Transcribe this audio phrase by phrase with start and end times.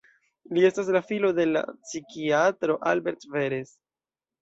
[0.57, 3.81] Li estas la filo de psikiatro Albert Veress.